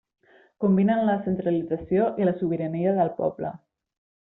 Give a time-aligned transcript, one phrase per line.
[0.65, 3.57] Combinen la centralització i la sobirania del poble.